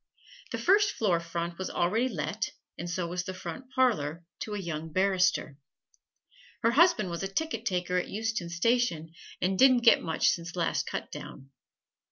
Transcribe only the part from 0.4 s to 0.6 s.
The